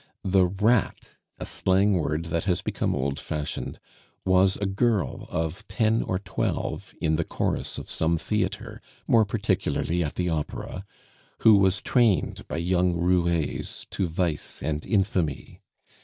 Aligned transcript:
The 0.23 0.47
"rat" 0.47 1.09
a 1.37 1.45
slang 1.45 1.93
word 1.99 2.25
that 2.25 2.45
has 2.45 2.63
become 2.63 2.95
old 2.95 3.19
fashioned 3.19 3.79
was 4.25 4.57
a 4.57 4.65
girl 4.65 5.27
of 5.29 5.63
ten 5.67 6.01
or 6.01 6.17
twelve 6.17 6.95
in 6.99 7.17
the 7.17 7.23
chorus 7.23 7.77
of 7.77 7.87
some 7.87 8.17
theatre, 8.17 8.81
more 9.07 9.25
particularly 9.25 10.03
at 10.03 10.15
the 10.15 10.27
opera, 10.27 10.85
who 11.41 11.53
was 11.55 11.83
trained 11.83 12.47
by 12.47 12.57
young 12.57 12.95
roues 12.95 13.85
to 13.91 14.07
vice 14.07 14.63
and 14.63 14.87
infamy. 14.87 15.61